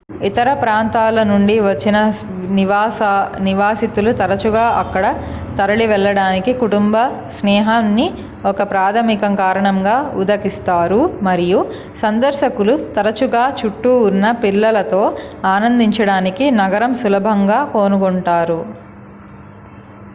ఇతర 0.27 0.49
ప్రాంతాల 0.61 1.23
నుండి 1.29 1.55
వచ్చిన 1.63 1.97
నివాసితులు 3.47 4.11
తరచుగా 4.19 4.63
అక్కడ 4.79 5.03
తరలివెళ్లడానికి 5.57 6.51
కుటుంబ-స్నేహాన్ని 6.61 8.07
ఒక 8.45 8.63
ప్రాథమిక 8.71 9.29
కారణంగా 9.37 9.93
ఉదకిస్తారు 10.21 10.99
మరియు 11.27 11.59
సందర్శకులు 12.01 12.75
తరచుగా 12.97 13.43
చుట్టూ 13.59 13.93
ఉన్న 14.09 14.25
పిల్లలతో 14.43 15.03
ఆనందించడానికి 15.53 16.47
నగరం 16.61 16.93
సులభంగా 17.01 17.61
కనుగొంటారు 17.75 18.59